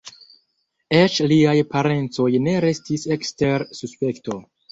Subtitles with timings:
[0.99, 4.43] Eĉ liaj parencoj ne restis ekster suspekto.